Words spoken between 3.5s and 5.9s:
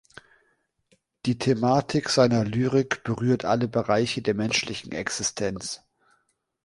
Bereiche der menschlichen Existenz.